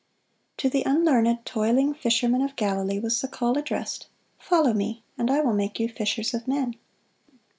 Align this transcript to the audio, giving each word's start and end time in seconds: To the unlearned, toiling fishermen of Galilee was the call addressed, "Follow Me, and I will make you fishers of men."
To 0.57 0.67
the 0.67 0.81
unlearned, 0.81 1.45
toiling 1.45 1.93
fishermen 1.93 2.41
of 2.41 2.55
Galilee 2.55 2.97
was 2.97 3.21
the 3.21 3.27
call 3.27 3.55
addressed, 3.55 4.07
"Follow 4.39 4.73
Me, 4.73 5.03
and 5.15 5.29
I 5.29 5.41
will 5.41 5.53
make 5.53 5.79
you 5.79 5.87
fishers 5.87 6.33
of 6.33 6.47
men." 6.47 6.75